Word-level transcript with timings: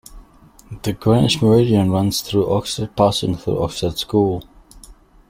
The 0.81 0.93
Greenwich 0.93 1.43
Meridian 1.43 1.91
runs 1.91 2.21
through 2.21 2.47
Oxted, 2.47 2.95
passing 2.97 3.37
through 3.37 3.57
Oxted 3.57 3.99
School. 3.99 4.43